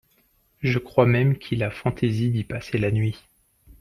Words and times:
Je 0.61 0.79
crois 0.79 1.05
même 1.05 1.37
qu'il 1.37 1.61
a 1.61 1.69
fantaisie 1.69 2.31
d'y 2.31 2.43
passer 2.43 2.79
la 2.79 2.89
nuit. 2.89 3.23